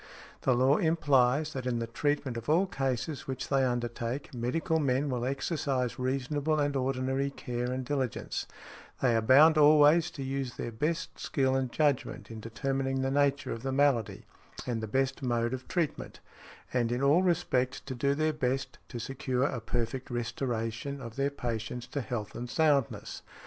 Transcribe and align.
The 0.41 0.55
law 0.55 0.77
implies 0.77 1.53
that 1.53 1.67
in 1.67 1.77
the 1.77 1.85
treatment 1.85 2.35
of 2.35 2.49
all 2.49 2.65
cases 2.65 3.27
which 3.27 3.49
they 3.49 3.63
undertake 3.63 4.33
medical 4.33 4.79
men 4.79 5.09
will 5.11 5.23
exercise 5.25 5.99
reasonable 5.99 6.59
and 6.59 6.75
ordinary 6.75 7.29
care 7.29 7.71
and 7.71 7.85
diligence; 7.85 8.47
they 8.99 9.15
are 9.15 9.21
bound 9.21 9.59
always 9.59 10.09
to 10.17 10.23
use 10.23 10.55
their 10.55 10.71
best 10.71 11.19
skill 11.19 11.55
and 11.55 11.71
judgment 11.71 12.31
in 12.31 12.39
determining 12.39 13.01
the 13.01 13.11
nature 13.11 13.51
of 13.51 13.61
the 13.61 13.71
malady 13.71 14.25
and 14.65 14.81
the 14.81 14.87
best 14.87 15.21
mode 15.21 15.53
of 15.53 15.67
treatment, 15.67 16.19
and 16.73 16.91
in 16.91 17.03
all 17.03 17.21
respects 17.21 17.79
to 17.81 17.93
do 17.93 18.15
their 18.15 18.33
best 18.33 18.79
to 18.87 18.97
secure 18.97 19.43
a 19.43 19.61
perfect 19.61 20.09
restoration 20.09 20.99
of 20.99 21.15
their 21.15 21.29
patients 21.29 21.85
to 21.85 22.01
health 22.01 22.33
and 22.33 22.49
soundness. 22.49 23.21